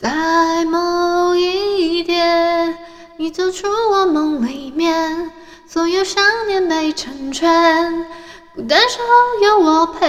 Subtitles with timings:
[0.00, 2.74] 在某一天，
[3.18, 5.30] 你走出我梦里面，
[5.68, 8.06] 所有想念被成全，
[8.54, 9.04] 孤单时候
[9.44, 10.08] 有我陪。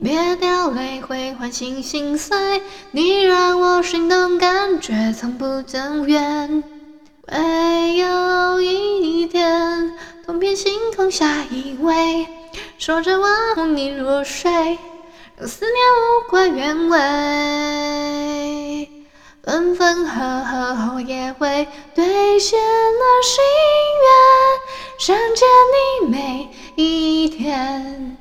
[0.00, 6.62] 别掉泪会唤醒心碎，你让我心动，感觉从不曾远。
[7.32, 12.28] 唯有一天，东边星空下依偎，
[12.78, 14.78] 说着我哄你入睡。
[15.36, 18.88] 让思念无关原委，
[19.42, 23.42] 分分合合后也会兑现了心
[24.04, 24.12] 愿，
[25.00, 28.16] 想见你每一天。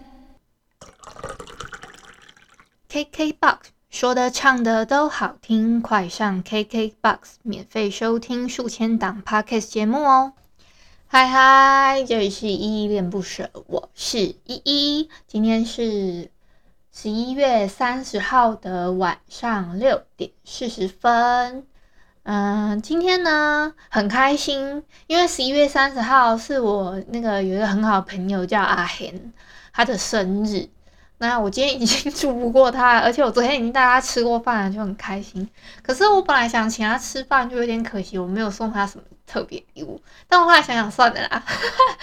[2.90, 3.58] KKBOX
[3.92, 10.34] 说的唱的都好听，快上 KKBOX 免费收听数千档 Podcast 节目哦！
[11.06, 16.33] 嗨嗨，这里是依依恋不舍，我是依依，今天是。
[16.96, 21.66] 十一月三十号的晚上六点四十分，
[22.22, 29.34] 嗯，今天呢很开心，因为十一月三十号是我那个有一个很好的朋友叫阿贤，
[29.74, 30.70] 他的生日。
[31.18, 35.50] 那我今天已经祝福过他，而且我昨天已经带他吃过饭了，就很开心。
[35.82, 40.00] 可是我本来想请他吃饭，就有点可惜，我没有送他什么特别礼物。
[40.28, 41.44] 但我后来想想，算了啦，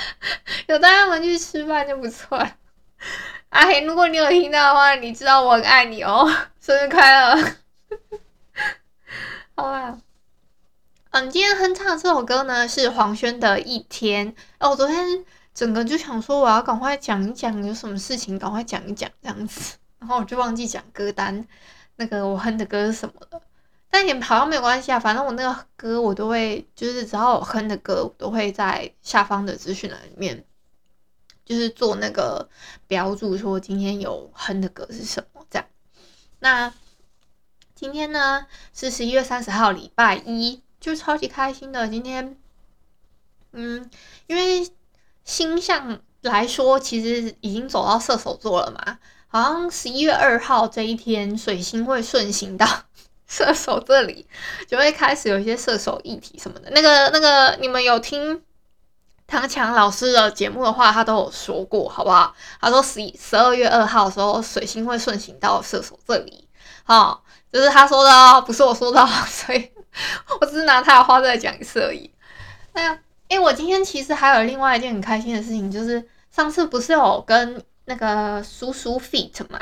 [0.67, 2.51] 有带他们去吃饭就不错了。
[3.51, 6.25] 阿黑，如果你有听到的话，你知道我很爱你哦，
[6.61, 7.57] 生日快乐！
[9.57, 9.99] 好啊，
[11.11, 14.71] 嗯，今天哼唱这首歌呢是黄轩的《一天》哦。
[14.71, 21.45] 我昨天整个就想说，我要赶快讲一讲有什么事情，赶快讲一讲这样子， 然后我就忘记讲歌单，
[21.97, 23.43] 那个我哼的歌是什么了。
[23.91, 30.45] 但也好像没有关系啊，反正我那个歌我都会，就是只要我哼的歌，我都会在下方的资讯栏里面。
[31.51, 32.49] 就是做那个
[32.87, 35.67] 标注，说今天有哼的歌是什么这样。
[36.39, 36.73] 那
[37.75, 41.89] 今天呢是十一月三十号，礼拜一，就超级开心的。
[41.89, 42.37] 今天，
[43.51, 43.91] 嗯，
[44.29, 44.71] 因为
[45.25, 49.01] 星象来说，其实已经走到射手座了嘛。
[49.27, 52.65] 好像十一月二号这一天，水星会顺行到
[53.27, 54.25] 射手这里，
[54.69, 56.71] 就会开始有一些射手议题什么的。
[56.71, 58.41] 那个、那个，你们有听？
[59.31, 62.35] 唐强老师的节目的话，他都有说过，好不好？
[62.61, 66.49] 他说十一十二月二号的时候，水星会顺行到射手这里，
[66.83, 69.71] 好，就是他说的哦，不是我说的，所以
[70.41, 72.13] 我只是拿他的话再讲一次而已。
[72.73, 72.99] 那
[73.29, 79.61] 诶、我今天其实还有另外一件很开心的事情，就是上次不是有跟那个叔叔 feat 嘛，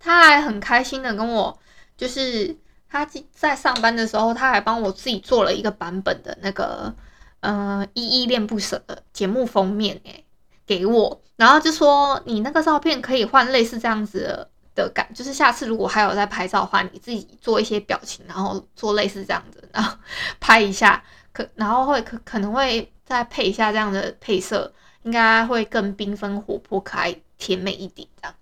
[0.00, 1.56] 他还很开心的跟我，
[1.96, 2.58] 就是
[2.90, 6.92] 他在上班的时候，他还帮我自己做了一个版本的那个。
[7.40, 10.24] 呃，依依恋不舍的节目封面诶，
[10.66, 19.96] 给我，然后就说你那个照片可以换类似这样子的，的感，就是下次如果还有在拍照的话，你自己做一些表情，然后做类似这样子，然后
[20.40, 21.00] 拍一下，
[21.32, 24.72] 可然后会可可能会再配一下这样的配色，
[25.04, 28.34] 应该会更缤纷、活泼、可爱、甜美一点这样。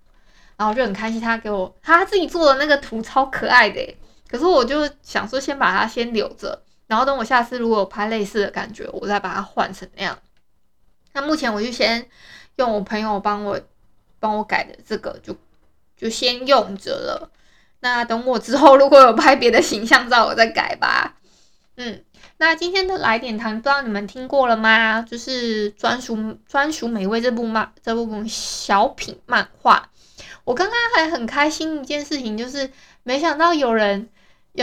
[0.57, 3.95] 然后就很开心，他给我他自己做的那个图超可爱的，
[4.27, 6.63] 可是我就想说先把它先留着。
[6.87, 10.17] 然后等我下次如果有拍类似的感觉，我再把它换成那样。
[11.11, 12.07] 那目前我就先
[12.55, 13.59] 用我朋友帮我
[14.19, 15.39] 帮我改的这个就，就
[15.97, 17.29] 就先用着了。
[17.81, 21.15] 那等我之后如果有拍别的形象照，我再改吧。
[21.75, 22.03] 嗯，
[22.37, 25.01] 那今天的来点糖，不知道你们听过了吗？
[25.01, 29.89] 就是专属专属美味这部漫这部小品漫画。
[30.45, 32.71] 我刚刚还很开心一件事情，就是
[33.03, 34.07] 没想到有人。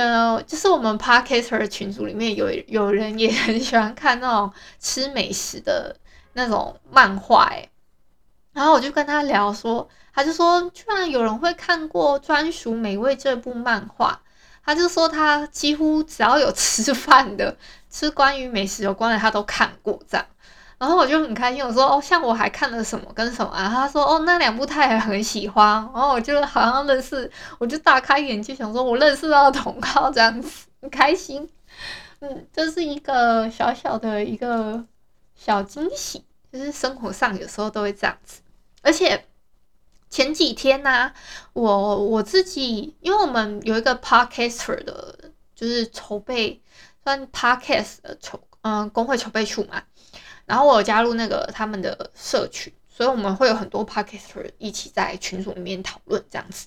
[0.03, 5.97] 有，就是我们 Podcaster 群组里面有有人也很喜欢看那种吃美食的
[6.33, 7.71] 那种漫画，诶，
[8.53, 14.21] 然后我就跟他聊说，他就说居然有人会看过专属美味这部漫画，
[14.65, 17.57] 他就说他几乎只要有吃饭的，
[17.89, 20.27] 吃关于美食有关的，他都看过这样。
[20.85, 23.71] 然后我就很开心，我说哦，像我还看了什么跟什么啊？
[23.71, 25.67] 他说哦，那两部他也很喜欢。
[25.67, 31.49] 然后我就好像认识，我就大开眼界，想说我认识到同好这样子，很开心。
[32.21, 34.85] 嗯，这是一个小小的一个
[35.35, 36.23] 小惊喜，
[36.53, 38.43] 就是生活上有时候都会这样子。
[38.83, 39.25] 而且
[40.11, 41.11] 前几天呢、
[41.55, 45.17] 我我自己，因为我们有一个 podcaster 的，
[45.55, 46.61] 就是筹备
[47.03, 49.83] 算 podcast 的筹，嗯，工会筹备处嘛。
[50.47, 56.67] 然后我有加入那个他们的社群，所以我们会有很多 podcaster 一起在群组里面讨论这样子。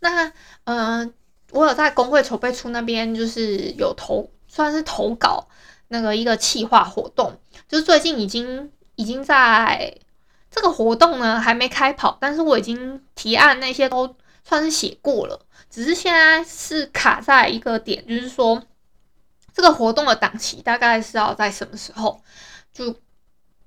[0.00, 0.32] 那
[0.64, 1.12] 嗯、
[1.50, 5.48] 我有在工会筹备处那边，就是有投，算是投稿
[5.88, 7.38] 那个一个企划活动，
[7.68, 9.96] 就是最近已经已经在。
[10.50, 14.14] 这个活动呢还没开跑，但是我已经提案那些都
[14.44, 15.36] 算是写过了，
[15.68, 18.62] 只是现在是卡在一个点，就是说
[19.54, 22.20] 这个活动的档期大概是要在什么时候？
[22.72, 22.94] 就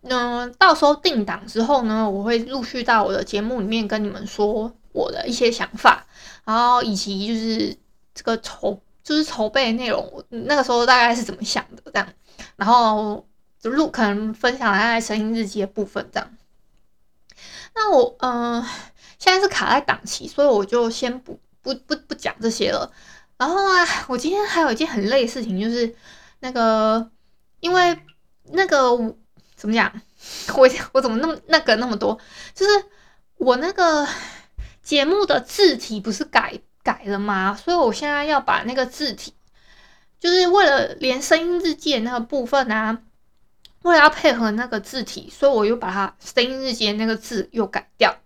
[0.10, 6.06] 嗯、到时候定档之后呢，我会陆续到我的节目里面跟你们说我的一些想法，
[6.46, 7.78] 然后以及就是
[8.14, 12.08] 这个筹就是筹备内容，那个时候大概是怎么想的这样，
[12.56, 13.26] 然后
[13.60, 16.38] 就录可能分享在声音日记的部分这样。
[17.76, 18.70] 那我嗯、呃，
[19.20, 22.92] 现在是卡在档期，所以我就先不不不不讲这些了。
[23.38, 25.96] 然后啊，我今天还有一件很累的事情，就是
[26.40, 27.10] 那个，
[27.60, 27.98] 因为
[28.52, 28.92] 那个
[29.56, 29.92] 怎么讲，
[30.56, 32.18] 我我怎么那么那个那么多？
[32.54, 32.86] 就是
[33.38, 34.08] 我那个
[34.82, 37.56] 节目的字体不是改改了吗？
[37.56, 39.34] 所以我现在要把那个字体，
[40.20, 43.00] 就是为了连声音日记的那个部分啊。
[43.84, 48.18] 为了要配合那个字体，所以我又把它声音日记的那个字又改掉，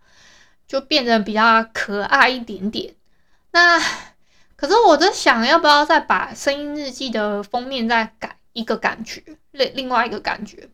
[0.66, 2.96] 就变得比较可爱一点点。
[3.52, 3.80] 那
[4.62, 10.70] 可是我在想，要不要再把声音日记的封面再改一个感觉，另另外一个感觉，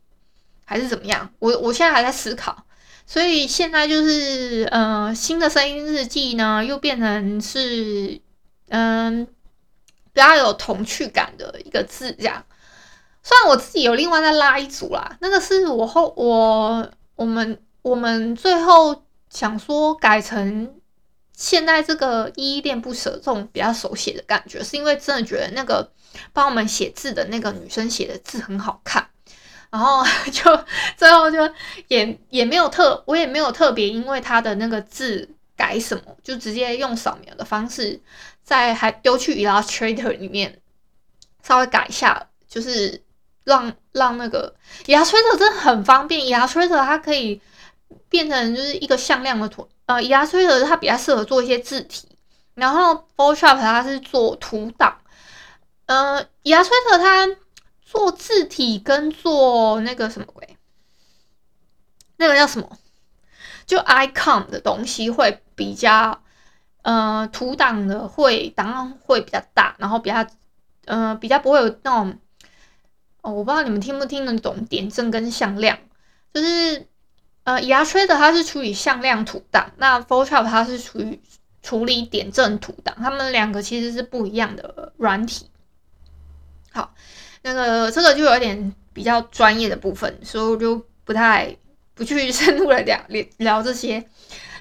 [0.65, 1.29] 还是怎么样？
[1.39, 2.65] 我我现在还在思考。
[3.05, 8.19] 所以现在就是，呃，新的声音日记呢，又变成是，
[8.67, 9.25] 嗯、
[10.11, 12.43] 比较有童趣感的一个字这样。
[13.23, 20.76] 虽然我自己有另外再拉一组啦，那个是我后我我们我们最后想说改成
[21.37, 25.87] 现在这个依依恋不舍这种比较手写的感觉，是因为真的觉得那个
[26.33, 29.07] 帮我们写字的那个女生写的字很好看，
[29.69, 30.03] 然后
[30.33, 30.65] 就
[30.97, 31.47] 最后就
[31.89, 38.01] 也也没有特我也没有特别因为她的那个字改什么，就直接用扫描的方式
[38.43, 40.59] 在还丢去 Illustrator 里面
[41.43, 43.03] 稍微改一下，就是。
[43.47, 44.53] 让让那个
[44.87, 47.39] Illustrator 真的很方便，Illustrator 它可以
[48.09, 52.07] 变成就是一个向量的图，呃，Illustrator 它比较适合做一些字体，
[52.55, 54.99] 然后 Photoshop 它是做图档，
[55.85, 57.27] 呃，Illustrator 它
[57.81, 60.57] 做字体跟做那个什么鬼，
[62.17, 62.77] 那个叫什么，
[63.65, 66.21] 就 icon 的东西会比较，
[66.81, 70.25] 呃，图档的会档案会比较大，然后比较，
[70.85, 72.19] 呃，比较不会有那种。
[73.21, 75.77] 哦，我不知道你们听不听得懂点阵跟向量，
[76.33, 76.87] 就是
[77.47, 81.17] 呃牙吹的它是处理向量图档，那 Photoshop 它是处于
[81.61, 85.49] 处理点阵图档，它们两个其实是不一样的软体。
[86.73, 86.93] 好，
[87.43, 91.55] 那个这个就有点比较专业的部分，所以我就不太
[91.95, 93.01] 不去深入的聊
[93.37, 94.05] 聊这些，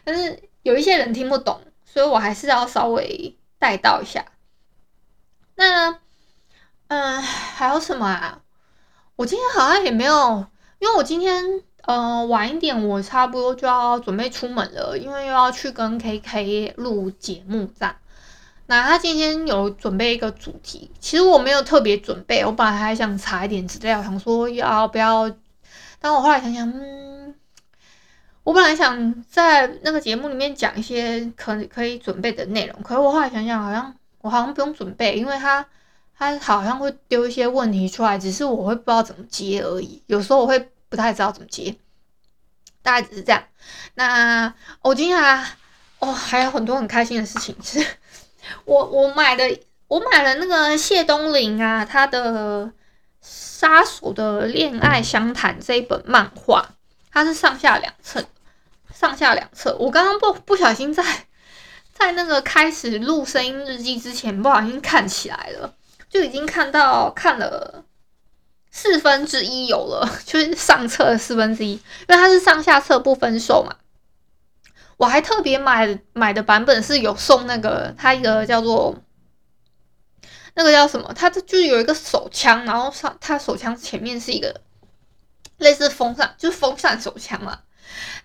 [0.05, 4.25] 但是有一些人听不懂，所以我还是要稍微带到一下。
[5.57, 5.99] 那
[6.87, 8.43] 嗯、还有什么啊？
[9.17, 10.47] 我今天好像也没有，
[10.79, 17.95] 因为我今天呃晚一点，我差不多就要准备出门了，因为又要去跟 KK 录节目这样。
[18.67, 25.31] 那他今天有准备一个主题，其实我没有特别准备，我本来还想查一点资料，想说要不要，
[26.01, 27.35] 但我后来想想，嗯，
[28.43, 35.65] 我本来想在那个节目里面讲一些可可以准备的内容，可是我后来想想，好像我好像不用准备，因为他。
[36.19, 40.03] 他好像会丢一些问题出来，只是我会不知道怎么接而已。
[40.07, 41.77] 有时候我会不太知道怎么接，
[42.83, 43.43] 大概只是这样。
[43.95, 45.57] 那我今天啊，
[45.99, 47.85] 哦，还有很多很开心的事情，是
[48.65, 52.67] 我我买的，我买了那个谢东霖啊，他的
[53.21, 56.65] 《杀手的恋爱相谈》这一本漫画，
[57.11, 58.25] 它是上下两册，
[58.95, 59.77] 上下两册。
[59.81, 61.03] 我刚刚不不小心在
[61.93, 65.75] 在那个开始录声音日记之前，不小心看起来了。
[66.09, 67.85] 就已经看到看了
[68.79, 73.75] 四分之一有了， 就是上册的四分之一，因为它是上下册不分售嘛。
[74.99, 78.95] 我还特别买买的版本是有送那个，它一个叫做
[80.53, 81.11] 那个叫什么？
[81.15, 84.61] 它就是有一个手枪，然后上它手枪前面是一个
[85.57, 87.61] 类似风扇，就是风扇手枪嘛。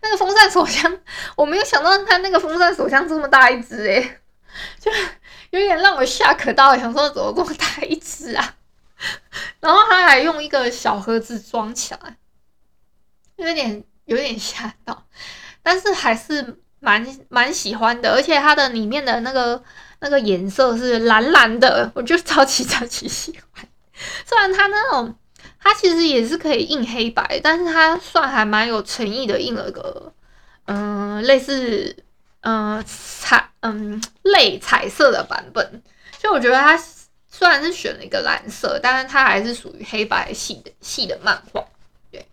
[0.02, 1.00] 那个风扇手枪，
[1.38, 4.20] 我没有想到它那个风扇手枪这么大一只诶，
[4.82, 4.92] 就。
[5.52, 8.56] 有点让我吓可到，想说怎么这么大一只啊？
[9.60, 12.18] 然后他还用一个小盒子装起来，
[13.38, 15.06] 有点有点吓到。
[15.64, 19.64] 但是还是蛮蛮喜欢的，而且它的里面的那个
[20.00, 23.68] 那个颜色是蓝蓝的，我就超级超级喜欢。
[24.26, 25.16] 虽然它那种
[25.60, 30.12] 它其实也是可以印黑白，但是它算还蛮有诚意的，印了个
[30.66, 31.96] 嗯、类似
[32.42, 35.84] 嗯、彩嗯类彩色的版本。
[36.18, 36.76] 就我觉得它
[37.32, 41.66] 虽然是选了一个蓝色，但是它还是属于黑白系的系的漫画。
[42.12, 42.28] 对，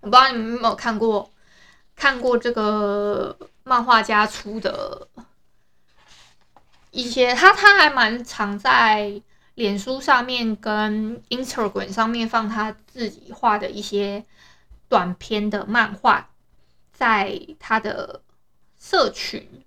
[0.00, 1.30] 我不知道你们有没有看过。
[1.94, 5.06] 看过这个漫画家出的
[6.90, 9.20] 一些，他他还蛮常在
[9.54, 14.24] 脸书上面跟 Instagram 上面放他自己画的一些
[14.88, 16.30] 短篇的漫画，
[16.92, 18.22] 在他的
[18.80, 19.62] 社群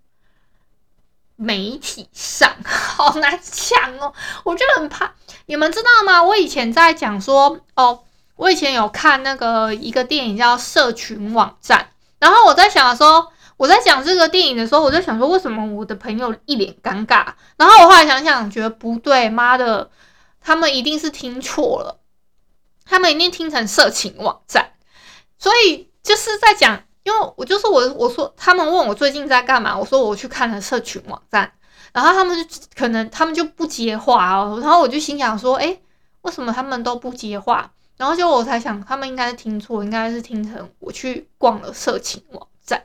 [1.36, 4.14] 媒体上， 好难讲哦，
[4.44, 5.14] 我就很怕。
[5.48, 6.24] 你们知道吗？
[6.24, 8.04] 我以前在讲说，哦，
[8.36, 11.80] 我以前有看那个一个电影叫《社群网站》。
[12.20, 17.34] 然后我在想说，我在讲这个电影的时候，我就想说，为什么我的朋友一脸尴尬？
[17.58, 19.92] 然后我后来想想，觉得不对，妈的，
[20.42, 22.00] 他们一定是听错了，
[22.86, 24.72] 他们一定听成色情网站。
[25.38, 31.50] 所以就是在讲，因为我就是我，我说他们问我最近在干嘛，我说我去看了社群网站，
[31.94, 35.80] 然后他们就可能他们就不接话哦，然后我就心想说，诶，
[36.24, 37.72] 为什么他们都不接话？
[37.98, 42.84] 然后就我才想，他们应该是听错，应该是听成我去逛了色情网站，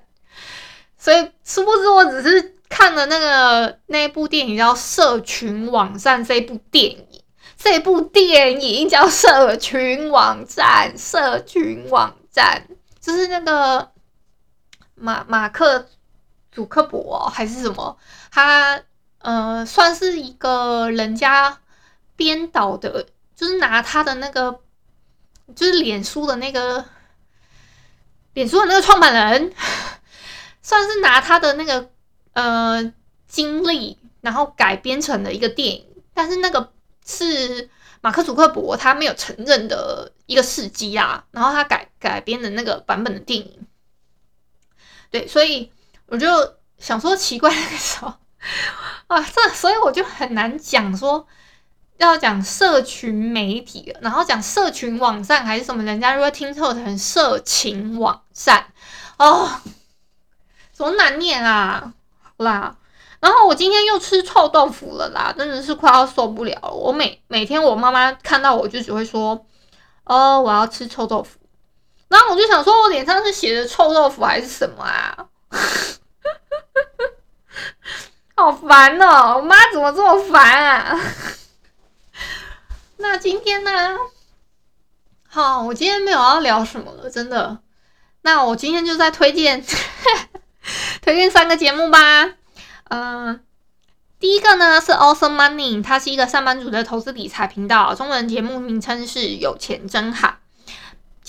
[0.98, 7.22] 所以殊不知我只是看了那个那部电影叫《社群网站》这部电影，
[7.56, 12.68] 这部电影叫《社群网站》，社群网站
[13.00, 13.89] 就是那个
[15.00, 15.88] 马马克
[16.52, 17.96] 祖克伯还是什么，
[18.30, 18.80] 他
[19.18, 21.58] 呃算是一个人家
[22.14, 24.60] 编导的，就是拿他的那个。
[25.52, 26.84] 就是脸书的那个，
[28.34, 29.52] 脸书的那个创办人，
[30.62, 31.90] 算是拿他的那个
[32.34, 32.92] 呃
[33.26, 35.84] 经历，然后改编成了一个电影。
[36.14, 36.72] 但是那个
[37.04, 37.68] 是
[38.00, 43.66] 马克·祖克伯他没有承认的一个事迹啊，然后他改改编的那个版本的电影。
[45.10, 45.70] 对，所以
[46.06, 46.28] 我就
[46.78, 48.12] 想说奇怪，那个时候
[49.08, 51.26] 啊，这所以我就很难讲说。
[51.96, 55.82] 要讲社群媒体，然后讲社群网站还是什么？
[55.82, 58.72] 人家如果听错成色情网站
[59.18, 59.60] 哦，
[60.72, 61.92] 怎么难念啊？
[62.38, 62.74] 啦，
[63.20, 66.70] 然后我今天又吃臭豆腐了啦，真的是快要受不了了。
[66.70, 69.44] 我每每天我妈妈看到我就只会说
[70.04, 71.38] ：“哦，我要吃臭豆腐。”
[72.10, 75.16] 然后我就想说，我脸上是写的臭豆腐还是什么啊？
[78.36, 79.36] 好烦哦！
[79.36, 81.00] 我妈怎么这么烦啊？
[82.98, 83.96] 那今天呢？
[85.28, 87.58] 好，我今天没有要聊什么了，真的。
[88.22, 89.64] 那我今天就再推荐
[91.00, 92.34] 推荐三个节目吧。
[92.88, 93.44] 嗯、
[94.18, 100.39] 第一个呢是 Awesome Money，它是一个上班族的投资理财频道，中文节目名称是有钱真好。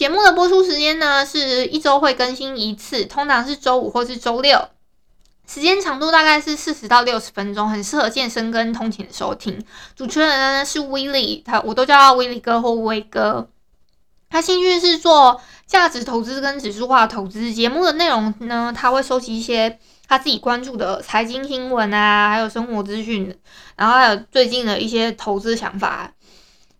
[0.02, 4.60] 节目的播出时间呢是一周会更新一次，通常是周五或是周六。
[5.48, 9.64] 时间长度大概是四十到六十分钟，很适合健身跟通勤的收听。
[9.96, 13.48] 主持人呢是威利，他我都叫他威利哥或威哥。
[14.28, 17.54] 他兴趣是做价值投资跟指数化投资。
[17.54, 19.78] 节目的内容呢，他会收集一些
[20.08, 23.38] 他自己关注的财经新闻啊，还有生活资讯，
[23.76, 26.12] 然后还有最近的一些投资想法。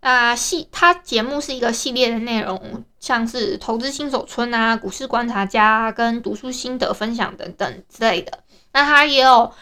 [0.00, 8.38] 啊，系他节目是一个系列的内容，像是投资新手村啊、股市观察家跟读书心得分享等等之类的。
[8.72, 9.52] 那他也有，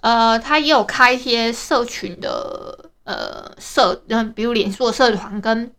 [0.00, 5.72] 呃，他也有开一些社群的，呃，社，嗯，比如脸书的社团跟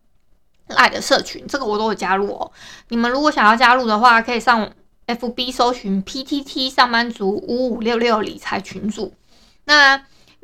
[0.68, 2.52] 赖的社群，这个我都会加入哦。
[2.90, 4.70] 你们如果想要加入的话，可以上
[5.08, 9.14] FB 搜寻 PTT 上班族五五六六理财群组。
[9.64, 9.96] 那，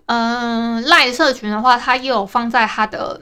[0.06, 3.20] 嗯、呃，LINE 社群的话，他也有放在他的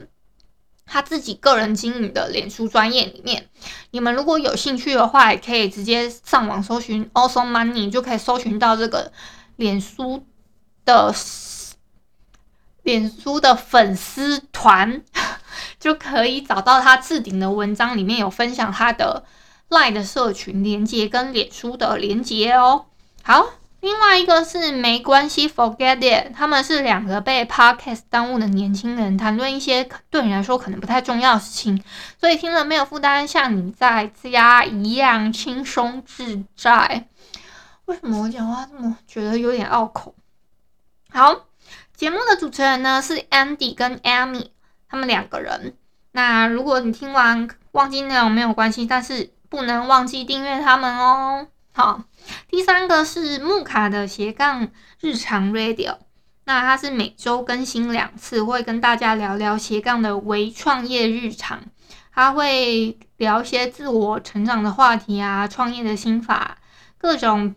[0.92, 3.48] 他自己个人经营的脸书专业里面。
[3.92, 9.12] 你们如果有兴趣的话，也可以直接上网搜寻 Awesome Money，就可以搜寻到这个
[9.54, 10.26] 脸书
[10.84, 11.14] 的
[12.82, 15.04] 脸书的粉丝团，
[15.78, 19.24] 就可以找到他置顶的文章，里面有分享他的
[19.68, 22.86] LINE 的社群连接跟脸书的连接哦。
[23.22, 23.59] 好。
[23.80, 26.34] 另外一个是没关系，Forget it。
[26.36, 31.82] 他们是两个被 Podcast 耽误的年轻人，谈论一些对你来说可能不太重要的事情，
[32.18, 37.06] 所以听了没有负担，像你在家一样轻松自在。
[37.86, 40.14] 为什么我讲话这么觉得有点拗口？
[41.10, 41.46] 好，
[41.96, 44.48] 节目的主持人呢是 Andy 跟 Amy，
[44.90, 45.74] 他们两个人。
[46.12, 51.46] 那如果你听完忘记内容没有关系，但是不能忘记订阅他们哦。
[51.72, 52.02] 好。
[52.48, 54.68] 第三个是木卡的斜杠
[55.00, 55.96] 日常 Radio，
[56.44, 61.62] 那它是每周更新两次，会跟大家聊聊斜杠的微创业日常。
[62.12, 66.58] 他会聊一些自我成长的话题啊，创业的心法，
[66.98, 67.54] 各种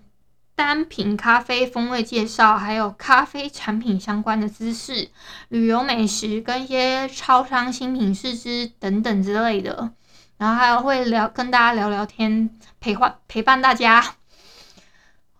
[0.55, 5.09] 单品咖啡风味介绍，还有咖啡产品相关的知识、
[5.49, 9.91] 旅游美食跟一些超商新品试吃等等之类的。
[10.37, 12.49] 然后还有会聊跟大家聊聊天，
[12.79, 14.15] 陪伴陪伴大家。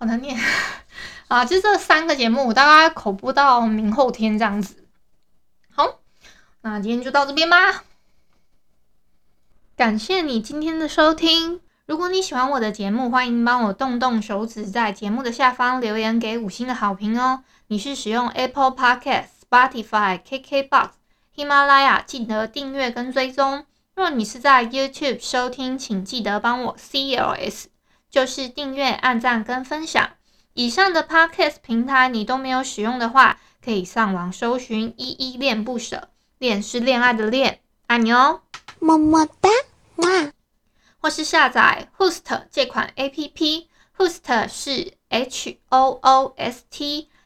[0.03, 0.37] 好难念
[1.29, 1.45] 啊！
[1.45, 4.83] 就这三个节目，大概口播到明后天这样子。
[5.73, 6.01] 好，
[6.59, 7.85] 那今天就到这边吧。
[9.77, 11.61] 感谢你今天的收听。
[11.85, 17.45] 如果你喜欢我的节目，欢迎帮我动动手指，在节目的下方留言给五星的好评哦。
[17.67, 20.89] 你是使用 Apple Podcast、Spotify、KKBox、
[21.33, 23.65] 喜马拉雅，记得订阅跟追踪。
[23.95, 27.67] 若你是在 YouTube 收听，请记得帮我 CLS，
[28.13, 30.11] 就是订阅、按赞跟分享。
[30.53, 38.41] 以上的 Podcast 平台你都没有使用的话，可以上网搜寻“依依恋不舍”，恋是恋爱的恋，爱你哦。
[38.77, 39.49] 么么哒，
[39.95, 40.31] 哇！
[40.99, 47.09] 或是下载 Hoost 这款 APP，Hoost 是 H O O S T，